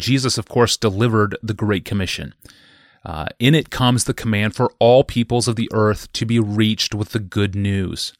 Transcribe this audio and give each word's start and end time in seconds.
Jesus, 0.00 0.38
of 0.38 0.48
course, 0.48 0.76
delivered 0.76 1.36
the 1.42 1.54
Great 1.54 1.84
Commission. 1.84 2.34
Uh, 3.04 3.26
in 3.38 3.54
it 3.54 3.70
comes 3.70 4.04
the 4.04 4.14
command 4.14 4.54
for 4.54 4.72
all 4.78 5.04
peoples 5.04 5.48
of 5.48 5.56
the 5.56 5.70
earth 5.72 6.12
to 6.12 6.26
be 6.26 6.38
reached 6.38 6.94
with 6.94 7.10
the 7.10 7.18
good 7.18 7.54
news. 7.54 8.12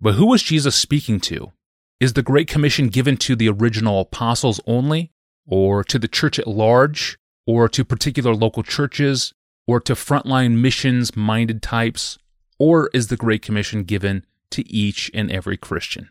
But 0.00 0.14
who 0.14 0.26
was 0.26 0.42
Jesus 0.42 0.74
speaking 0.74 1.20
to? 1.20 1.52
Is 2.00 2.14
the 2.14 2.22
Great 2.22 2.48
Commission 2.48 2.88
given 2.88 3.16
to 3.18 3.36
the 3.36 3.48
original 3.48 4.00
apostles 4.00 4.60
only, 4.66 5.12
or 5.46 5.84
to 5.84 5.98
the 5.98 6.08
church 6.08 6.38
at 6.38 6.46
large, 6.46 7.18
or 7.46 7.68
to 7.68 7.84
particular 7.84 8.34
local 8.34 8.62
churches, 8.62 9.34
or 9.66 9.80
to 9.80 9.92
frontline 9.94 10.56
missions 10.56 11.14
minded 11.14 11.62
types, 11.62 12.18
or 12.58 12.90
is 12.94 13.08
the 13.08 13.16
Great 13.16 13.42
Commission 13.42 13.84
given 13.84 14.24
to 14.50 14.68
each 14.68 15.10
and 15.14 15.30
every 15.30 15.56
Christian? 15.56 16.08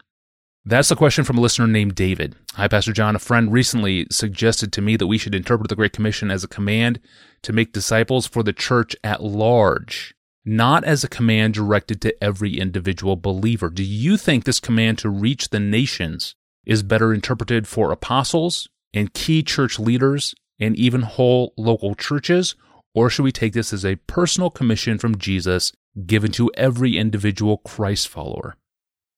That's 0.70 0.92
a 0.92 0.96
question 0.96 1.24
from 1.24 1.40
a 1.40 1.42
listener 1.42 1.66
named 1.66 1.96
David. 1.96 2.36
Hi, 2.54 2.68
Pastor 2.68 2.94
John. 2.94 3.16
A 3.16 3.20
friend 3.20 3.52
recently 3.52 4.06
suggested 4.12 4.72
to 4.74 4.84
me 4.84 4.98
that 4.98 5.08
we 5.08 5.18
should 5.18 5.34
interpret 5.34 5.68
the 5.68 5.76
Great 5.76 5.94
Commission 5.94 6.30
as 6.30 6.44
a 6.44 6.48
command 6.48 7.00
to 7.42 7.52
make 7.52 7.74
disciples 7.74 8.28
for 8.28 8.44
the 8.44 8.54
church 8.54 8.96
at 9.04 9.24
large, 9.24 10.14
not 10.46 10.84
as 10.84 11.04
a 11.04 11.10
command 11.10 11.56
directed 11.56 12.00
to 12.02 12.24
every 12.24 12.60
individual 12.60 13.16
believer. 13.16 13.72
Do 13.72 13.84
you 13.84 14.16
think 14.16 14.44
this 14.44 14.60
command 14.60 15.00
to 15.00 15.10
reach 15.10 15.50
the 15.50 15.60
nations 15.60 16.36
is 16.68 16.84
better 16.84 17.16
interpreted 17.16 17.68
for 17.68 17.92
apostles 17.92 18.70
and 18.94 19.12
key 19.16 19.42
church 19.42 19.80
leaders 19.80 20.36
and 20.60 20.76
even 20.76 21.02
whole 21.02 21.52
local 21.58 21.96
churches? 21.96 22.54
Or 22.94 23.10
should 23.10 23.24
we 23.24 23.32
take 23.32 23.54
this 23.54 23.74
as 23.74 23.84
a 23.84 23.96
personal 24.06 24.52
commission 24.52 25.00
from 25.00 25.18
Jesus 25.18 25.74
given 26.06 26.32
to 26.34 26.52
every 26.54 26.96
individual 26.96 27.58
Christ 27.58 28.08
follower? 28.08 28.56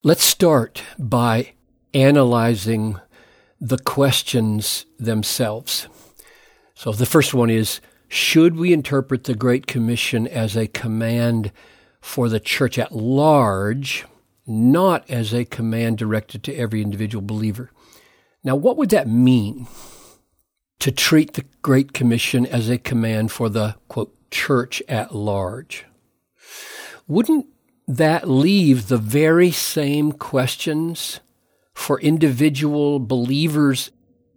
Let's 0.04 0.24
start 0.24 0.84
by 0.98 1.54
analyzing 1.94 3.00
the 3.60 3.78
questions 3.78 4.86
themselves. 4.98 5.88
So 6.74 6.92
the 6.92 7.06
first 7.06 7.34
one 7.34 7.50
is 7.50 7.82
Should 8.08 8.56
we 8.56 8.74
interpret 8.74 9.26
the 9.26 9.36
Great 9.36 9.68
Commission 9.68 10.28
as 10.28 10.58
a 10.58 10.68
command 10.68 11.52
for 12.00 12.30
the 12.30 12.40
church 12.40 12.80
at 12.80 12.96
large, 12.96 14.06
not 14.48 15.08
as 15.10 15.34
a 15.34 15.46
command 15.46 16.00
directed 16.00 16.44
to 16.46 16.56
every 16.56 16.82
individual 16.82 17.22
believer? 17.22 17.72
Now, 18.44 18.56
what 18.56 18.78
would 18.78 18.90
that 18.90 19.08
mean? 19.08 19.68
to 20.82 20.92
treat 20.92 21.34
the 21.34 21.46
Great 21.62 21.94
Commission 21.94 22.44
as 22.48 22.68
a 22.68 22.80
command 22.80 23.32
for 23.32 23.50
the, 23.50 23.76
quote, 23.88 24.16
church 24.32 24.82
at 24.90 25.14
large. 25.14 25.86
Wouldn't 27.08 27.46
that 27.88 28.30
leave 28.30 28.88
the 28.88 28.98
very 28.98 29.52
same 29.52 30.12
questions 30.12 31.20
for 31.74 32.00
individual 32.00 33.00
believers 33.00 33.92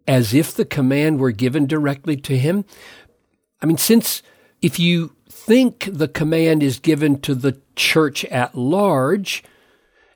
as 0.06 0.34
if 0.34 0.54
the 0.54 0.64
command 0.64 1.18
were 1.18 1.32
given 1.32 1.66
directly 1.66 2.16
to 2.16 2.36
him? 2.38 2.64
I 3.60 3.66
mean, 3.66 3.78
since 3.78 4.22
if 4.60 4.78
you 4.78 5.14
think 5.28 5.88
the 5.92 6.08
command 6.08 6.62
is 6.62 6.78
given 6.78 7.20
to 7.20 7.34
the 7.34 7.60
church 7.76 8.24
at 8.26 8.54
large, 8.54 9.42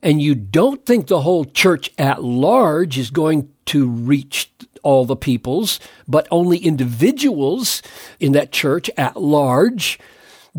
and 0.03 0.23
you 0.23 0.35
don't 0.35 0.87
think 0.87 1.07
the 1.07 1.23
whole 1.23 1.45
church 1.45 1.91
at 1.99 2.23
large 2.23 2.99
is 2.99 3.11
going 3.11 3.51
to 3.67 3.87
reach 3.87 4.51
all 4.83 5.05
the 5.05 5.17
peoples, 5.17 5.81
but 6.07 6.29
only 6.31 6.59
individuals 6.59 7.83
in 8.21 8.33
that 8.33 8.53
church 8.53 8.91
at 8.97 9.21
large. 9.21 9.99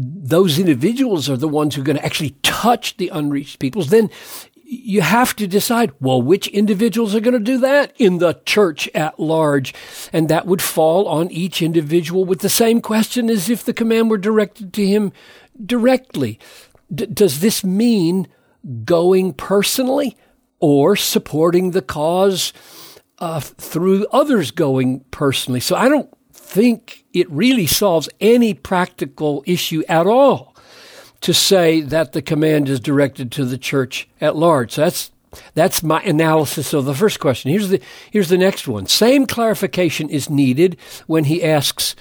Those 0.02 0.58
individuals 0.58 1.30
are 1.30 1.36
the 1.36 1.48
ones 1.48 1.76
who 1.76 1.82
are 1.82 1.86
going 1.86 1.98
to 1.98 2.06
actually 2.06 2.38
touch 2.42 2.96
the 2.98 3.10
unreached 3.10 3.60
peoples. 3.60 3.90
Then 3.90 4.10
you 4.64 5.02
have 5.02 5.36
to 5.36 5.48
decide, 5.48 5.92
well, 6.00 6.22
which 6.22 6.48
individuals 6.48 7.16
are 7.16 7.20
going 7.20 7.34
to 7.34 7.40
do 7.40 7.58
that 7.58 7.94
in 7.98 8.20
the 8.20 8.40
church 8.46 8.88
at 8.96 9.20
large? 9.20 9.74
And 10.14 10.30
that 10.30 10.46
would 10.46 10.62
fall 10.62 11.08
on 11.08 11.30
each 11.32 11.62
individual 11.62 12.24
with 12.24 12.40
the 12.40 12.50
same 12.50 12.80
question 12.80 13.30
as 13.30 13.50
if 13.50 13.66
the 13.66 13.74
command 13.74 14.10
were 14.10 14.18
directed 14.18 14.74
to 14.74 14.86
him 14.86 15.12
directly. 15.66 16.40
D- 16.94 17.08
does 17.08 17.42
this 17.42 17.64
mean 17.64 18.28
going 18.86 19.34
personally 19.34 20.16
or 20.60 20.96
supporting 20.96 21.72
the 21.72 21.82
cause 21.82 22.54
uh, 23.20 23.40
through 23.40 24.08
others 24.12 24.52
going 24.52 25.02
personally. 25.12 25.60
So 25.60 25.76
I 25.76 25.90
don't 25.90 26.10
think 26.50 27.06
it 27.14 27.30
really 27.30 27.68
solves 27.68 28.10
any 28.20 28.54
practical 28.54 29.44
issue 29.46 29.84
at 29.88 30.08
all 30.08 30.56
to 31.22 31.34
say 31.34 31.82
that 31.82 32.14
the 32.14 32.22
command 32.22 32.70
is 32.70 32.80
directed 32.80 33.32
to 33.32 33.46
the 33.46 33.58
church 33.58 34.10
at 34.20 34.36
large. 34.36 34.74
So 34.74 34.82
that's 34.82 35.12
that's 35.54 35.84
my 35.84 36.02
analysis 36.02 36.74
of 36.74 36.86
the 36.86 36.96
first 36.96 37.20
question. 37.20 37.52
Here's 37.52 37.70
the 37.70 37.82
here's 38.10 38.30
the 38.30 38.38
next 38.38 38.68
one. 38.68 38.88
Same 38.88 39.28
clarification 39.28 40.10
is 40.10 40.30
needed 40.30 40.78
when 41.06 41.26
he 41.26 41.44
asks 41.44 41.96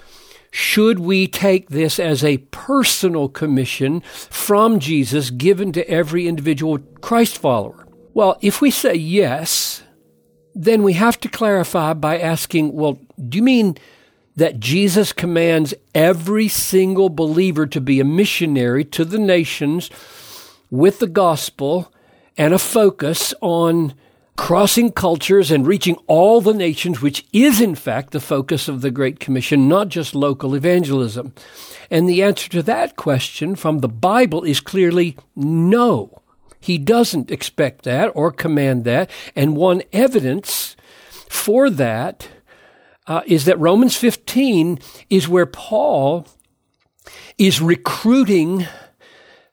should 0.51 0.99
we 0.99 1.29
take 1.29 1.69
this 1.69 1.99
as 1.99 2.25
a 2.25 2.39
personal 2.39 3.29
commission 3.29 4.01
from 4.01 4.79
Jesus 4.79 5.29
given 5.29 5.73
to 5.73 5.89
every 5.91 6.27
individual 6.27 6.79
Christ 7.03 7.37
follower? 7.37 7.87
Well, 8.15 8.39
if 8.41 8.63
we 8.63 8.71
say 8.71 8.95
yes, 8.95 9.83
then 10.55 10.83
we 10.83 10.95
have 10.95 11.21
to 11.21 11.29
clarify 11.29 11.93
by 11.93 12.19
asking, 12.19 12.73
well, 12.73 12.99
do 13.29 13.37
you 13.37 13.45
mean 13.45 13.77
that 14.39 14.61
Jesus 14.61 15.13
commands 15.13 15.75
every 15.97 16.47
single 16.47 17.09
believer 17.09 17.67
to 17.67 17.81
be 17.81 17.99
a 17.99 18.05
missionary 18.05 18.85
to 18.85 19.05
the 19.05 19.19
nations 19.19 19.91
with 20.71 21.01
the 21.01 21.09
gospel 21.09 21.93
and 22.37 22.55
a 22.55 22.59
focus 22.59 23.35
on 23.41 23.95
crossing 24.37 24.93
cultures 24.93 25.51
and 25.51 25.67
reaching 25.67 25.97
all 26.07 26.41
the 26.41 26.55
nations, 26.55 27.03
which 27.03 27.27
is 27.33 27.61
in 27.61 27.75
fact 27.75 28.13
the 28.13 28.21
focus 28.21 28.69
of 28.69 28.81
the 28.81 28.93
Great 28.93 29.19
Commission, 29.19 29.69
not 29.69 29.89
just 29.89 30.15
local 30.15 30.55
evangelism? 30.55 31.35
And 31.91 32.09
the 32.09 32.23
answer 32.23 32.49
to 32.51 32.63
that 32.63 32.95
question 32.95 33.57
from 33.57 33.81
the 33.81 33.89
Bible 33.89 34.45
is 34.45 34.61
clearly 34.61 35.17
no. 35.35 36.23
He 36.61 36.79
doesn't 36.79 37.33
expect 37.33 37.85
that 37.85 38.13
or 38.15 38.31
command 38.31 38.85
that. 38.85 39.11
And 39.35 39.57
one 39.57 39.83
evidence 39.93 40.77
for 41.29 41.71
that 41.71 42.29
uh, 43.09 43.23
is 43.27 43.47
that 43.47 43.59
Romans 43.59 43.97
15 43.97 44.79
is 45.11 45.29
where 45.29 45.47
Paul 45.47 46.27
is 47.39 47.61
recruiting 47.61 48.67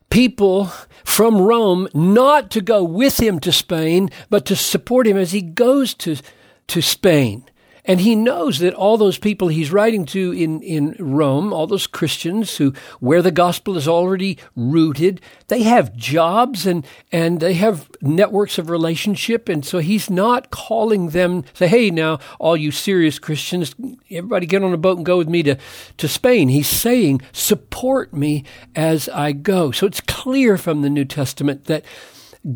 people 0.09 0.65
from 1.03 1.41
Rome 1.41 1.87
not 1.93 2.51
to 2.51 2.61
go 2.61 2.83
with 2.83 3.19
him 3.19 3.39
to 3.39 3.51
Spain, 3.51 4.09
but 4.29 4.45
to 4.45 4.55
support 4.55 5.07
him 5.07 5.17
as 5.17 5.31
he 5.31 5.41
goes 5.41 5.93
to, 5.95 6.17
to 6.67 6.81
Spain. 6.81 7.45
And 7.87 8.01
he 8.01 8.15
knows 8.15 8.59
that 8.59 8.73
all 8.73 8.97
those 8.97 9.17
people 9.17 9.47
he's 9.47 9.71
writing 9.71 10.05
to 10.07 10.31
in, 10.31 10.61
in 10.61 10.95
Rome, 10.99 11.53
all 11.53 11.67
those 11.67 11.87
Christians 11.87 12.57
who, 12.57 12.73
where 12.99 13.21
the 13.21 13.31
gospel 13.31 13.77
is 13.77 13.87
already 13.87 14.37
rooted, 14.55 15.21
they 15.47 15.63
have 15.63 15.95
jobs 15.95 16.65
and, 16.65 16.85
and 17.11 17.39
they 17.39 17.53
have 17.53 17.89
networks 18.01 18.57
of 18.57 18.69
relationship. 18.69 19.47
And 19.47 19.63
so 19.63 19.79
he's 19.79 20.09
not 20.09 20.49
calling 20.49 21.09
them, 21.09 21.43
say, 21.53 21.67
hey, 21.67 21.91
now, 21.91 22.19
all 22.39 22.57
you 22.57 22.71
serious 22.71 23.19
Christians, 23.19 23.75
everybody 24.09 24.47
get 24.47 24.63
on 24.63 24.73
a 24.73 24.77
boat 24.77 24.97
and 24.97 25.05
go 25.05 25.17
with 25.17 25.29
me 25.29 25.43
to, 25.43 25.57
to 25.97 26.07
Spain. 26.07 26.49
He's 26.49 26.67
saying, 26.67 27.21
support 27.31 28.13
me 28.13 28.43
as 28.75 29.07
I 29.09 29.31
go. 29.31 29.71
So 29.71 29.85
it's 29.85 30.01
clear 30.01 30.57
from 30.57 30.81
the 30.81 30.89
New 30.89 31.05
Testament 31.05 31.65
that 31.65 31.85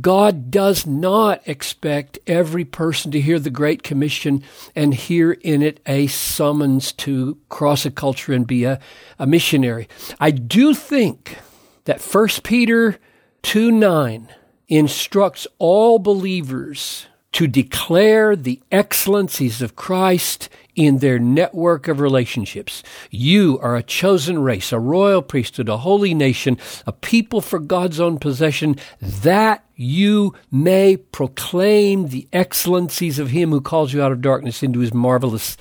God 0.01 0.51
does 0.51 0.85
not 0.85 1.41
expect 1.47 2.19
every 2.27 2.63
person 2.63 3.11
to 3.11 3.21
hear 3.21 3.39
the 3.39 3.49
Great 3.49 3.81
Commission 3.81 4.43
and 4.75 4.93
hear 4.93 5.31
in 5.31 5.63
it 5.63 5.79
a 5.87 6.05
summons 6.07 6.91
to 6.93 7.39
cross 7.49 7.85
a 7.85 7.91
culture 7.91 8.33
and 8.33 8.45
be 8.45 8.65
a, 8.65 8.79
a 9.17 9.25
missionary. 9.25 9.87
I 10.19 10.29
do 10.31 10.75
think 10.75 11.37
that 11.85 12.01
1 12.01 12.27
Peter 12.43 12.99
2 13.41 13.71
9 13.71 14.29
instructs 14.67 15.47
all 15.57 15.97
believers 15.97 17.07
to 17.31 17.47
declare 17.47 18.35
the 18.35 18.61
excellencies 18.71 19.61
of 19.61 19.75
Christ 19.75 20.49
in 20.79 20.99
their 20.99 21.19
network 21.19 21.89
of 21.89 21.99
relationships. 21.99 22.83
You 23.11 23.59
are 23.61 23.75
a 23.75 23.83
chosen 23.83 24.39
race, 24.39 24.71
a 24.71 24.79
royal 24.79 25.21
priesthood, 25.21 25.67
a 25.67 25.75
holy 25.75 26.13
nation, 26.13 26.57
a 26.87 26.93
people 26.93 27.41
for 27.41 27.59
God's 27.59 27.99
own 27.99 28.17
possession, 28.17 28.77
that 29.01 29.65
you 29.75 30.33
may 30.49 30.95
proclaim 30.95 32.07
the 32.07 32.29
excellencies 32.31 33.19
of 33.19 33.31
Him 33.31 33.49
who 33.49 33.59
calls 33.59 33.91
you 33.91 34.01
out 34.01 34.13
of 34.13 34.21
darkness 34.21 34.63
into 34.63 34.79
His 34.79 34.93
marvelous 34.93 35.57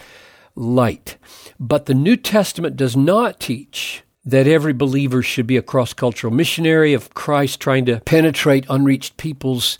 light. 0.54 1.16
But 1.58 1.86
the 1.86 1.94
New 1.94 2.16
Testament 2.16 2.76
does 2.76 2.96
not 2.96 3.40
teach 3.40 4.04
that 4.24 4.46
every 4.46 4.72
believer 4.72 5.20
should 5.20 5.48
be 5.48 5.56
a 5.56 5.62
cross 5.62 5.92
cultural 5.92 6.32
missionary 6.32 6.94
of 6.94 7.14
Christ 7.14 7.58
trying 7.58 7.86
to 7.86 7.98
penetrate 8.02 8.66
unreached 8.68 9.16
peoples 9.16 9.78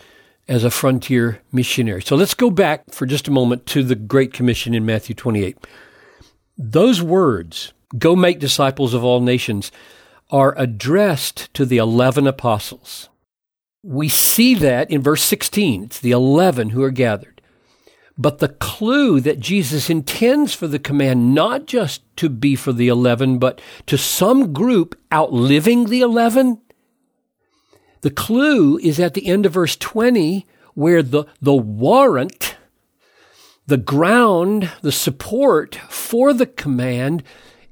as 0.49 0.65
a 0.65 0.71
frontier 0.71 1.41
missionary. 1.53 2.03
So 2.03 2.17
let's 2.17 2.35
go 2.35 2.51
back 2.51 2.91
for 2.91 3.07
just 3.07 3.29
a 3.29 3.33
moment 3.33 3.67
to 3.67 3.83
the 3.83 3.95
Great 3.95 4.33
Commission 4.33 4.75
in 4.75 4.87
Matthew 4.87 5.15
28. 5.15 5.59
Those 6.57 7.03
words, 7.03 7.73
go 7.97 8.17
make 8.17 8.39
disciples 8.39 8.95
of 8.95 9.05
all 9.05 9.21
nations, 9.21 9.71
are 10.31 10.59
addressed 10.59 11.53
to 11.55 11.65
the 11.65 11.77
11 11.77 12.27
apostles. 12.27 13.09
We 13.83 14.09
see 14.09 14.55
that 14.55 14.91
in 14.91 15.03
verse 15.03 15.23
16. 15.23 15.85
It's 15.85 16.01
the 16.01 16.11
11 16.11 16.71
who 16.71 16.83
are 16.83 16.91
gathered. 16.91 17.41
But 18.21 18.39
the 18.39 18.49
clue 18.49 19.21
that 19.21 19.39
Jesus 19.39 19.89
intends 19.89 20.53
for 20.53 20.67
the 20.67 20.81
command 20.81 21.35
not 21.35 21.67
just 21.67 22.03
to 22.17 22.29
be 22.29 22.57
for 22.57 22.73
the 22.73 22.89
11, 22.89 23.39
but 23.39 23.61
to 23.87 23.97
some 23.97 24.53
group 24.53 24.99
outliving 25.13 25.85
the 25.85 26.01
11, 26.01 26.61
the 28.01 28.11
clue 28.11 28.79
is 28.79 29.01
at 29.01 29.15
the 29.15 29.27
end 29.27 29.47
of 29.47 29.53
verse 29.53 29.77
20 29.77 30.47
where 30.75 31.03
the, 31.03 31.25
the 31.43 31.55
warrant, 31.55 32.57
the 33.67 33.77
ground, 33.77 34.71
the 34.83 34.93
support 34.93 35.75
for 35.89 36.33
the 36.33 36.47
command 36.47 37.23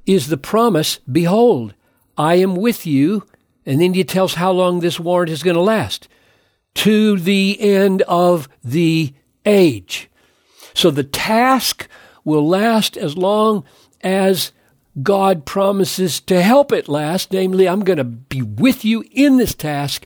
is 0.07 0.29
the 0.29 0.37
promise, 0.37 0.99
behold, 1.11 1.75
I 2.19 2.37
am 2.37 2.57
with 2.57 2.87
you. 2.87 3.25
And 3.65 3.81
then 3.81 3.95
he 3.95 4.05
tells 4.05 4.35
how 4.35 4.53
long 4.53 4.81
this 4.81 5.01
warrant 5.01 5.31
is 5.31 5.43
going 5.43 5.57
to 5.57 5.61
last 5.61 6.09
to 6.75 7.19
the 7.19 7.61
end 7.61 8.03
of 8.03 8.49
the 8.63 9.15
age. 9.45 10.11
So 10.75 10.91
the 10.91 11.05
task 11.05 11.89
will 12.25 12.47
last 12.47 12.97
as 12.97 13.17
long 13.17 13.65
as 14.03 14.53
God 15.03 15.45
promises 15.45 16.21
to 16.23 16.43
help 16.43 16.73
at 16.73 16.89
last. 16.89 17.33
Namely, 17.33 17.69
I'm 17.69 17.85
going 17.85 17.99
to 17.99 18.05
be 18.05 18.43
with 18.43 18.85
you 18.85 19.05
in 19.11 19.37
this 19.37 19.55
task 19.55 20.05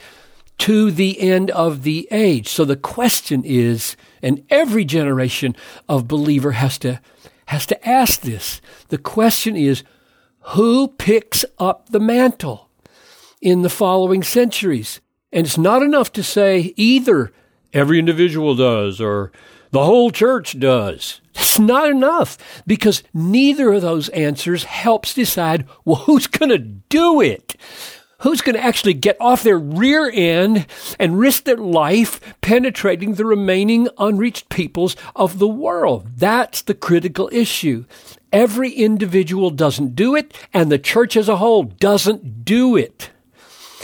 to 0.59 0.91
the 0.91 1.21
end 1.21 1.51
of 1.53 1.85
the 1.85 2.07
age. 2.11 2.49
So 2.49 2.65
the 2.65 2.77
question 2.77 3.43
is, 3.45 3.97
and 4.23 4.45
every 4.51 4.85
generation 4.85 5.57
of 5.89 6.09
believer 6.09 6.53
has 6.53 6.77
to, 6.79 7.01
has 7.47 7.67
to 7.67 7.89
ask 7.89 8.21
this. 8.21 8.61
The 8.89 8.99
question 8.99 9.57
is, 9.57 9.85
who 10.41 10.89
picks 10.89 11.45
up 11.59 11.89
the 11.89 12.01
mantle 12.01 12.69
in 13.41 13.63
the 13.63 13.71
following 13.71 14.23
centuries? 14.23 15.01
And 15.33 15.47
it's 15.47 15.59
not 15.59 15.83
enough 15.83 16.13
to 16.13 16.23
say 16.23 16.75
either 16.77 17.33
every 17.73 17.99
individual 17.99 18.55
does 18.55 19.01
or 19.01 19.33
the 19.71 19.85
whole 19.85 20.11
church 20.11 20.59
does. 20.59 21.21
That's 21.35 21.59
not 21.59 21.91
enough 21.91 22.63
because 22.67 23.03
neither 23.15 23.73
of 23.73 23.83
those 23.83 24.09
answers 24.11 24.65
helps 24.65 25.15
decide, 25.15 25.67
well, 25.85 25.97
who's 25.97 26.27
going 26.27 26.51
to 26.51 26.59
do 26.59 27.21
it? 27.21 27.57
who's 28.21 28.41
going 28.41 28.55
to 28.55 28.65
actually 28.65 28.95
get 28.95 29.17
off 29.21 29.43
their 29.43 29.59
rear 29.59 30.11
end 30.13 30.67
and 30.99 31.19
risk 31.19 31.45
their 31.45 31.57
life 31.57 32.21
penetrating 32.41 33.15
the 33.15 33.25
remaining 33.25 33.89
unreached 33.99 34.49
peoples 34.49 34.97
of 35.17 35.39
the 35.39 35.49
world? 35.49 36.07
That's 36.17 36.63
the 36.63 36.75
critical 36.75 37.29
issue. 37.33 37.85
Every 38.33 38.71
individual 38.71 39.51
doesn't 39.51 39.97
do 39.97 40.15
it, 40.15 40.35
and 40.55 40.71
the 40.71 40.79
church 40.79 41.17
as 41.17 41.29
a 41.29 41.37
whole 41.37 41.65
doesn't 41.65 42.45
do 42.45 42.77
it. 42.77 43.11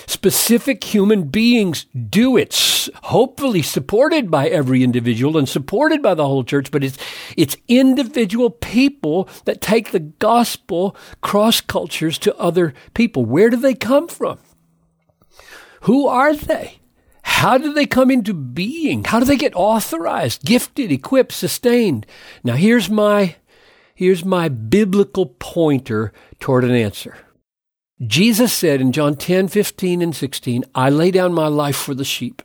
Specific 0.07 0.85
human 0.85 1.25
beings 1.25 1.87
do 2.09 2.37
it, 2.37 2.55
hopefully 3.05 3.63
supported 3.63 4.31
by 4.31 4.49
every 4.49 4.85
individual 4.85 5.37
and 5.37 5.49
supported 5.49 6.01
by 6.01 6.15
the 6.15 6.27
whole 6.27 6.45
church, 6.45 6.71
but 6.71 6.85
it's, 6.85 6.97
it's 7.37 7.57
individual 7.67 8.51
people 8.51 9.29
that 9.47 9.61
take 9.61 9.91
the 9.91 10.01
gospel 10.01 10.97
cross 11.23 11.61
cultures 11.61 12.19
to 12.19 12.37
other 12.37 12.73
people. 12.95 13.25
Where 13.25 13.51
do 13.51 13.57
they 13.57 13.75
come 13.75 14.07
from? 14.07 14.39
Who 15.83 16.07
are 16.07 16.35
they? 16.35 16.81
How 17.23 17.59
do 17.59 17.73
they 17.73 17.87
come 17.87 18.11
into 18.13 18.33
being? 18.33 19.03
How 19.03 19.19
do 19.19 19.25
they 19.25 19.37
get 19.37 19.55
authorized, 19.57 20.45
gifted, 20.45 20.93
equipped, 20.93 21.33
sustained? 21.33 22.07
Now 22.45 22.55
here's 22.55 22.89
my, 22.89 23.37
here's 23.95 24.25
my 24.25 24.49
biblical 24.49 25.27
pointer 25.27 26.13
toward 26.39 26.63
an 26.63 26.71
answer. 26.71 27.17
Jesus 28.05 28.53
said 28.53 28.83
in 28.83 28.93
John 28.93 29.17
10, 29.17 29.49
15, 29.49 30.03
and 30.03 30.15
16, 30.15 30.65
I 30.75 30.91
lay 30.91 31.11
down 31.11 31.33
my 31.33 31.47
life 31.47 31.77
for 31.77 31.95
the 31.95 32.05
sheep, 32.05 32.43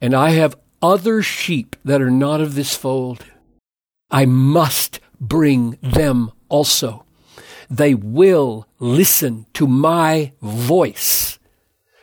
and 0.00 0.14
I 0.14 0.30
have 0.30 0.56
other 0.80 1.22
sheep 1.22 1.74
that 1.84 2.00
are 2.00 2.10
not 2.10 2.40
of 2.40 2.54
this 2.54 2.76
fold. 2.76 3.24
I 4.10 4.26
must 4.26 5.00
bring 5.20 5.76
them 5.82 6.30
also. 6.48 7.04
They 7.68 7.94
will 7.94 8.68
listen 8.78 9.46
to 9.54 9.66
my 9.66 10.32
voice. 10.40 11.38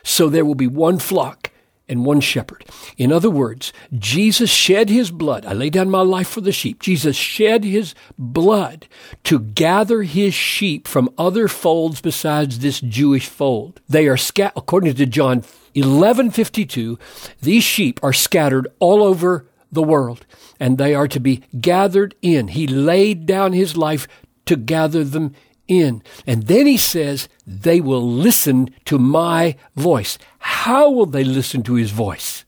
So 0.02 0.28
there 0.28 0.44
will 0.44 0.54
be 0.54 0.66
one 0.66 0.98
flock 0.98 1.49
and 1.90 2.04
one 2.04 2.20
shepherd. 2.20 2.64
In 2.96 3.12
other 3.12 3.28
words, 3.28 3.72
Jesus 3.98 4.48
shed 4.48 4.88
his 4.88 5.10
blood. 5.10 5.44
I 5.44 5.52
lay 5.52 5.68
down 5.68 5.90
my 5.90 6.00
life 6.00 6.28
for 6.28 6.40
the 6.40 6.52
sheep. 6.52 6.80
Jesus 6.80 7.16
shed 7.16 7.64
his 7.64 7.94
blood 8.16 8.86
to 9.24 9.40
gather 9.40 10.02
his 10.02 10.32
sheep 10.32 10.88
from 10.88 11.10
other 11.18 11.48
folds 11.48 12.00
besides 12.00 12.60
this 12.60 12.80
Jewish 12.80 13.26
fold. 13.26 13.80
They 13.88 14.06
are 14.08 14.16
scattered, 14.16 14.56
according 14.56 14.94
to 14.94 15.06
John 15.06 15.42
11:52, 15.74 16.98
these 17.42 17.64
sheep 17.64 18.00
are 18.02 18.12
scattered 18.12 18.68
all 18.78 19.02
over 19.02 19.46
the 19.72 19.82
world 19.82 20.26
and 20.58 20.78
they 20.78 20.94
are 20.94 21.08
to 21.08 21.20
be 21.20 21.42
gathered 21.60 22.14
in. 22.22 22.48
He 22.48 22.66
laid 22.66 23.26
down 23.26 23.52
his 23.52 23.76
life 23.76 24.08
to 24.46 24.56
gather 24.56 25.04
them 25.04 25.34
in. 25.68 26.02
And 26.26 26.48
then 26.48 26.66
he 26.66 26.76
says, 26.76 27.28
they 27.46 27.80
will 27.80 28.02
listen 28.02 28.70
to 28.86 28.98
my 28.98 29.56
voice. 29.76 30.18
How 30.64 30.90
will 30.90 31.06
they 31.06 31.24
listen 31.24 31.62
to 31.62 31.74
his 31.76 31.90
voice? 31.90 32.44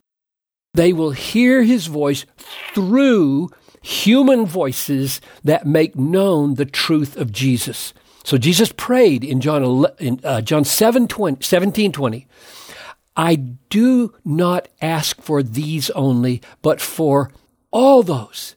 They 0.74 0.92
will 0.92 1.12
hear 1.12 1.62
his 1.62 1.86
voice 1.86 2.26
through 2.74 3.48
human 3.80 4.44
voices 4.44 5.22
that 5.42 5.64
make 5.64 5.96
known 5.96 6.56
the 6.56 6.66
truth 6.66 7.16
of 7.16 7.32
Jesus. 7.32 7.94
So 8.22 8.36
Jesus 8.36 8.70
prayed 8.70 9.24
in 9.24 9.40
John, 9.40 9.86
in, 9.98 10.20
uh, 10.24 10.42
John 10.42 10.66
7, 10.66 11.08
20, 11.08 11.42
17, 11.42 11.90
20, 11.90 12.26
I 13.16 13.34
do 13.34 14.12
not 14.26 14.68
ask 14.82 15.18
for 15.22 15.42
these 15.42 15.88
only, 15.92 16.42
but 16.60 16.82
for 16.82 17.30
all 17.70 18.02
those 18.02 18.56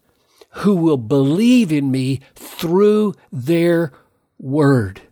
who 0.50 0.76
will 0.76 0.98
believe 0.98 1.72
in 1.72 1.92
me 1.92 2.20
through 2.36 3.14
their 3.32 3.94
word. 4.38 5.04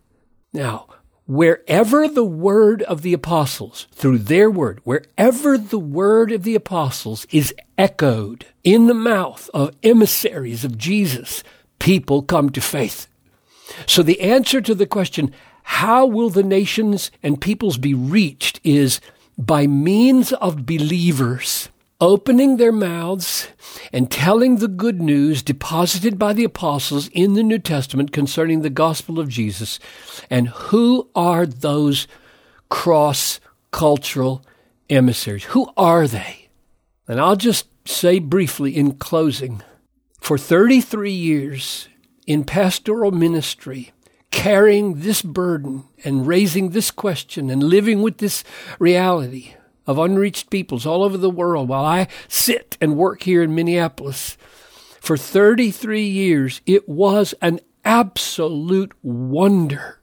Now, 0.51 0.87
wherever 1.25 2.07
the 2.07 2.23
word 2.23 2.81
of 2.83 3.01
the 3.01 3.13
apostles, 3.13 3.87
through 3.91 4.17
their 4.17 4.49
word, 4.49 4.81
wherever 4.83 5.57
the 5.57 5.79
word 5.79 6.31
of 6.31 6.43
the 6.43 6.55
apostles 6.55 7.25
is 7.31 7.53
echoed 7.77 8.45
in 8.63 8.87
the 8.87 8.93
mouth 8.93 9.49
of 9.53 9.75
emissaries 9.83 10.65
of 10.65 10.77
Jesus, 10.77 11.43
people 11.79 12.21
come 12.21 12.49
to 12.49 12.61
faith. 12.61 13.07
So 13.85 14.03
the 14.03 14.21
answer 14.21 14.61
to 14.61 14.75
the 14.75 14.85
question, 14.85 15.33
how 15.63 16.05
will 16.05 16.29
the 16.29 16.43
nations 16.43 17.11
and 17.21 17.39
peoples 17.39 17.77
be 17.77 17.93
reached 17.93 18.59
is 18.63 18.99
by 19.37 19.65
means 19.65 20.33
of 20.33 20.65
believers 20.65 21.69
opening 22.03 22.57
their 22.57 22.73
mouths 22.73 23.47
and 23.93 24.11
telling 24.11 24.57
the 24.57 24.67
good 24.67 25.01
news 25.01 25.41
deposited 25.41 26.19
by 26.19 26.33
the 26.33 26.43
apostles 26.43 27.07
in 27.13 27.33
the 27.33 27.43
New 27.43 27.59
Testament 27.59 28.11
concerning 28.11 28.61
the 28.61 28.69
gospel 28.69 29.19
of 29.19 29.29
Jesus. 29.29 29.79
And 30.29 30.49
who 30.49 31.09
are 31.15 31.45
those 31.45 32.07
cross 32.67 33.39
cultural 33.71 34.45
emissaries? 34.89 35.45
Who 35.45 35.71
are 35.77 36.05
they? 36.05 36.49
And 37.07 37.21
I'll 37.21 37.37
just 37.37 37.67
say 37.87 38.19
briefly 38.19 38.75
in 38.75 38.95
closing 38.95 39.61
for 40.19 40.37
33 40.37 41.09
years 41.09 41.87
in 42.27 42.43
pastoral 42.43 43.11
ministry, 43.11 43.93
carrying 44.29 44.99
this 44.99 45.21
burden 45.21 45.85
and 46.03 46.27
raising 46.27 46.71
this 46.71 46.91
question 46.91 47.49
and 47.49 47.63
living 47.63 48.01
with 48.01 48.17
this 48.17 48.43
reality 48.77 49.53
of 49.85 49.97
unreached 49.97 50.49
peoples 50.49 50.85
all 50.85 51.03
over 51.03 51.17
the 51.17 51.29
world 51.29 51.67
while 51.67 51.85
I 51.85 52.07
sit 52.27 52.77
and 52.79 52.97
work 52.97 53.23
here 53.23 53.43
in 53.43 53.55
Minneapolis. 53.55 54.37
For 54.99 55.17
33 55.17 56.03
years, 56.03 56.61
it 56.65 56.87
was 56.87 57.33
an 57.41 57.59
absolute 57.83 58.93
wonder 59.01 59.99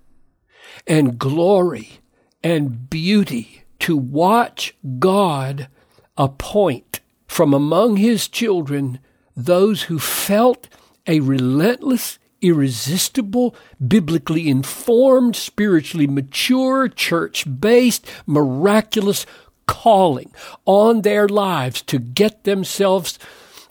and 0.87 1.19
glory 1.19 2.01
and 2.43 2.91
beauty 2.91 3.65
to 3.81 3.97
watch 3.97 4.77
God 4.99 5.69
appoint 6.17 7.01
from 7.27 7.55
among 7.55 7.97
his 7.97 8.29
children 8.29 8.99
those 9.37 9.85
who 9.85 9.99
felt 9.99 10.69
a 11.07 11.21
relentless, 11.21 12.19
irresistible, 12.43 13.55
biblically 13.87 14.49
informed, 14.49 15.37
spiritually 15.37 16.07
mature, 16.07 16.89
church 16.89 17.47
based, 17.61 18.07
miraculous 18.27 19.25
calling 19.71 20.33
on 20.67 21.03
their 21.03 21.29
lives 21.29 21.81
to 21.81 22.01
get 22.01 22.43
themselves 22.43 23.21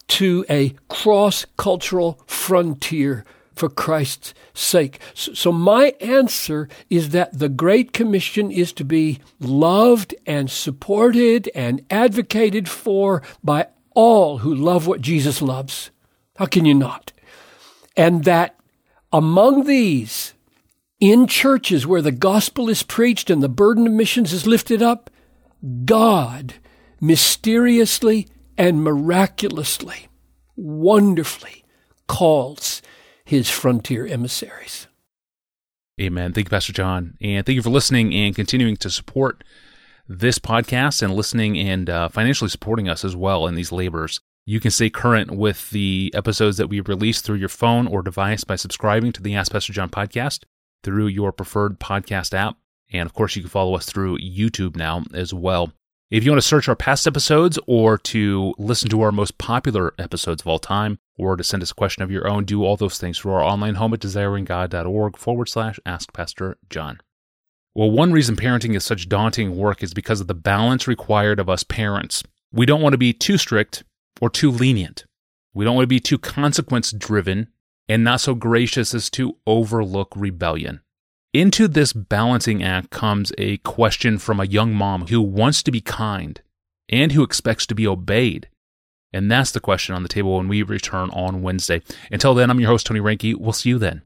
to 0.08 0.46
a 0.48 0.74
cross 0.88 1.44
cultural 1.58 2.18
frontier 2.26 3.22
for 3.54 3.68
Christ's 3.68 4.32
sake. 4.54 4.98
So, 5.12 5.52
my 5.52 5.92
answer 6.00 6.70
is 6.88 7.10
that 7.10 7.38
the 7.38 7.50
Great 7.50 7.92
Commission 7.92 8.50
is 8.50 8.72
to 8.72 8.84
be 8.84 9.18
loved 9.38 10.14
and 10.26 10.50
supported 10.50 11.50
and 11.54 11.84
advocated 11.90 12.66
for 12.66 13.22
by 13.44 13.66
all 13.94 14.38
who 14.38 14.54
love 14.54 14.86
what 14.86 15.02
Jesus 15.02 15.42
loves. 15.42 15.90
How 16.36 16.46
can 16.46 16.64
you 16.64 16.74
not? 16.74 17.12
And 17.94 18.24
that 18.24 18.56
among 19.12 19.64
these, 19.64 20.32
in 20.98 21.26
churches 21.26 21.86
where 21.86 22.02
the 22.02 22.10
gospel 22.10 22.70
is 22.70 22.82
preached 22.82 23.28
and 23.28 23.42
the 23.42 23.50
burden 23.50 23.86
of 23.86 23.92
missions 23.92 24.32
is 24.32 24.46
lifted 24.46 24.82
up, 24.82 25.10
God 25.84 26.54
mysteriously 27.00 28.28
and 28.56 28.82
miraculously, 28.82 30.08
wonderfully 30.56 31.64
calls 32.08 32.82
his 33.24 33.48
frontier 33.48 34.06
emissaries. 34.06 34.86
Amen. 36.00 36.32
Thank 36.32 36.46
you, 36.46 36.50
Pastor 36.50 36.72
John. 36.72 37.16
And 37.20 37.44
thank 37.44 37.56
you 37.56 37.62
for 37.62 37.70
listening 37.70 38.14
and 38.14 38.34
continuing 38.34 38.76
to 38.78 38.90
support 38.90 39.44
this 40.08 40.38
podcast 40.38 41.02
and 41.02 41.14
listening 41.14 41.58
and 41.58 41.88
uh, 41.88 42.08
financially 42.08 42.50
supporting 42.50 42.88
us 42.88 43.04
as 43.04 43.14
well 43.14 43.46
in 43.46 43.54
these 43.54 43.70
labors. 43.70 44.20
You 44.46 44.58
can 44.58 44.70
stay 44.70 44.90
current 44.90 45.30
with 45.30 45.70
the 45.70 46.10
episodes 46.14 46.56
that 46.56 46.68
we 46.68 46.80
release 46.80 47.20
through 47.20 47.36
your 47.36 47.48
phone 47.48 47.86
or 47.86 48.02
device 48.02 48.42
by 48.42 48.56
subscribing 48.56 49.12
to 49.12 49.22
the 49.22 49.34
Ask 49.34 49.52
Pastor 49.52 49.72
John 49.72 49.90
podcast 49.90 50.44
through 50.82 51.06
your 51.06 51.30
preferred 51.30 51.78
podcast 51.78 52.34
app. 52.34 52.56
And 52.92 53.06
of 53.06 53.14
course, 53.14 53.36
you 53.36 53.42
can 53.42 53.50
follow 53.50 53.74
us 53.74 53.86
through 53.86 54.18
YouTube 54.18 54.76
now 54.76 55.04
as 55.14 55.32
well. 55.32 55.72
If 56.10 56.24
you 56.24 56.32
want 56.32 56.42
to 56.42 56.48
search 56.48 56.68
our 56.68 56.74
past 56.74 57.06
episodes 57.06 57.56
or 57.68 57.96
to 57.98 58.52
listen 58.58 58.88
to 58.90 59.00
our 59.02 59.12
most 59.12 59.38
popular 59.38 59.94
episodes 59.96 60.42
of 60.42 60.48
all 60.48 60.58
time, 60.58 60.98
or 61.16 61.36
to 61.36 61.44
send 61.44 61.62
us 61.62 61.70
a 61.70 61.74
question 61.74 62.02
of 62.02 62.10
your 62.10 62.26
own, 62.26 62.44
do 62.44 62.64
all 62.64 62.76
those 62.76 62.98
things 62.98 63.18
through 63.18 63.32
our 63.32 63.44
online 63.44 63.76
home 63.76 63.94
at 63.94 64.00
desiringgod.org 64.00 65.16
forward 65.16 65.48
slash 65.48 65.78
ask 65.86 66.12
Pastor 66.12 66.56
John. 66.68 66.98
Well, 67.74 67.90
one 67.90 68.10
reason 68.10 68.34
parenting 68.34 68.74
is 68.74 68.84
such 68.84 69.08
daunting 69.08 69.56
work 69.56 69.82
is 69.82 69.94
because 69.94 70.20
of 70.20 70.26
the 70.26 70.34
balance 70.34 70.88
required 70.88 71.38
of 71.38 71.48
us 71.48 71.62
parents. 71.62 72.24
We 72.52 72.66
don't 72.66 72.82
want 72.82 72.94
to 72.94 72.98
be 72.98 73.12
too 73.12 73.38
strict 73.38 73.84
or 74.20 74.28
too 74.30 74.50
lenient. 74.50 75.04
We 75.54 75.64
don't 75.64 75.76
want 75.76 75.84
to 75.84 75.88
be 75.88 76.00
too 76.00 76.18
consequence 76.18 76.90
driven 76.90 77.48
and 77.88 78.02
not 78.02 78.20
so 78.20 78.34
gracious 78.34 78.94
as 78.94 79.10
to 79.10 79.36
overlook 79.46 80.12
rebellion. 80.16 80.80
Into 81.32 81.68
this 81.68 81.92
balancing 81.92 82.60
act 82.60 82.90
comes 82.90 83.32
a 83.38 83.58
question 83.58 84.18
from 84.18 84.40
a 84.40 84.46
young 84.46 84.74
mom 84.74 85.06
who 85.06 85.22
wants 85.22 85.62
to 85.62 85.70
be 85.70 85.80
kind 85.80 86.40
and 86.88 87.12
who 87.12 87.22
expects 87.22 87.66
to 87.66 87.74
be 87.76 87.86
obeyed. 87.86 88.48
And 89.12 89.30
that's 89.30 89.52
the 89.52 89.60
question 89.60 89.94
on 89.94 90.02
the 90.02 90.08
table 90.08 90.36
when 90.36 90.48
we 90.48 90.64
return 90.64 91.08
on 91.10 91.42
Wednesday. 91.42 91.82
Until 92.10 92.34
then, 92.34 92.50
I'm 92.50 92.58
your 92.58 92.70
host, 92.70 92.86
Tony 92.86 92.98
Reinke. 92.98 93.36
We'll 93.36 93.52
see 93.52 93.68
you 93.68 93.78
then. 93.78 94.02